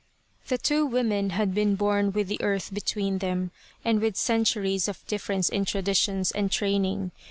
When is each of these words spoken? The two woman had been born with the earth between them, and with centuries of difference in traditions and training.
The 0.47 0.57
two 0.57 0.83
woman 0.87 1.29
had 1.29 1.53
been 1.53 1.75
born 1.75 2.11
with 2.11 2.27
the 2.27 2.41
earth 2.41 2.73
between 2.73 3.19
them, 3.19 3.51
and 3.85 4.01
with 4.01 4.15
centuries 4.17 4.87
of 4.87 5.05
difference 5.05 5.47
in 5.47 5.63
traditions 5.63 6.31
and 6.31 6.51
training. 6.51 7.11